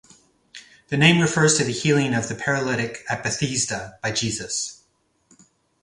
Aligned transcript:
The 0.87 0.97
name 0.97 1.21
refers 1.21 1.57
to 1.59 1.63
the 1.63 1.71
healing 1.71 2.15
of 2.15 2.27
the 2.27 2.33
paralytic 2.33 3.05
at 3.07 3.21
Bethesda 3.21 3.99
by 4.01 4.11
Jesus. 4.11 4.81